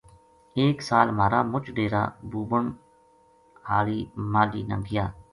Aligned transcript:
ایک 0.59 0.77
سال 0.89 1.07
مھارا 1.17 1.39
مُچ 1.51 1.65
ڈیرا 1.75 2.03
بُوبن 2.29 2.65
ہال 3.67 3.87
ماہلی 4.31 4.61
نا 4.69 4.77
گیا 4.85 5.05